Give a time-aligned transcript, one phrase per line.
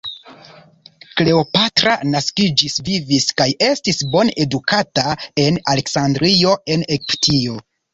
[1.21, 7.67] Kleopatra naskiĝis, vivis kaj estis bone edukata en Aleksandrio en Egiptio.